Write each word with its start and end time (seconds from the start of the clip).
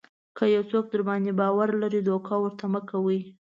که 0.37 0.43
یو 0.55 0.63
څوک 0.71 0.85
درباندې 0.93 1.31
باور 1.39 1.69
لري 1.81 2.01
دوکه 2.09 2.33
ورته 2.41 2.65
مه 2.73 2.81
کوئ. 2.89 3.21